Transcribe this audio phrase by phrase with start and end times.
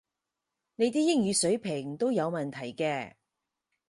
[0.77, 3.13] 你啲英語水平都有問題嘅